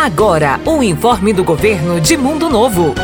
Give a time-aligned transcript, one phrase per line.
[0.00, 2.94] Agora, o informe do governo de Mundo Novo.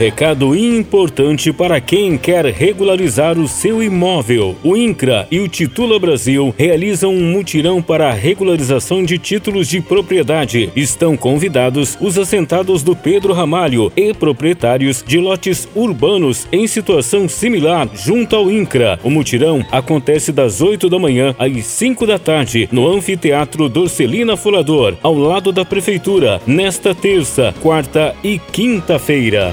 [0.00, 4.56] Recado importante para quem quer regularizar o seu imóvel.
[4.64, 9.82] O INCRA e o Titula Brasil realizam um mutirão para a regularização de títulos de
[9.82, 10.72] propriedade.
[10.74, 17.86] Estão convidados os assentados do Pedro Ramalho e proprietários de lotes urbanos em situação similar
[17.92, 18.98] junto ao INCRA.
[19.04, 24.96] O mutirão acontece das 8 da manhã às 5 da tarde no Anfiteatro Dorcelina Folador,
[25.02, 29.52] ao lado da Prefeitura, nesta terça, quarta e quinta-feira.